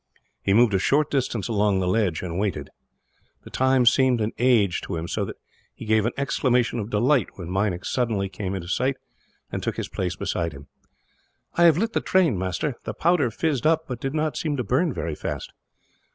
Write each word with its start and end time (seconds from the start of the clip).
He 0.41 0.55
moved 0.55 0.73
a 0.73 0.79
short 0.79 1.11
distance 1.11 1.47
along 1.47 1.77
the 1.77 1.87
ledge, 1.87 2.23
and 2.23 2.39
waited. 2.39 2.71
The 3.43 3.51
time 3.51 3.85
seemed 3.85 4.19
an 4.19 4.31
age 4.39 4.81
to 4.81 4.95
him, 4.95 5.07
so 5.07 5.23
that 5.25 5.35
he 5.75 5.85
gave 5.85 6.07
an 6.07 6.11
exclamation 6.17 6.79
of 6.79 6.89
delight 6.89 7.27
when 7.37 7.51
Meinik 7.51 7.85
suddenly 7.85 8.27
came 8.27 8.55
into 8.55 8.67
sight, 8.67 8.97
and 9.51 9.61
took 9.61 9.77
his 9.77 9.89
place 9.89 10.15
beside 10.15 10.53
him. 10.53 10.65
"I 11.53 11.65
have 11.65 11.77
lit 11.77 11.93
the 11.93 12.01
train, 12.01 12.35
master. 12.35 12.73
The 12.83 12.95
powder 12.95 13.29
fizzed 13.29 13.67
up, 13.67 13.87
but 13.87 14.01
did 14.01 14.15
not 14.15 14.35
seem 14.37 14.57
to 14.57 14.63
burn 14.63 14.91
very 14.91 15.13
fast." 15.13 15.53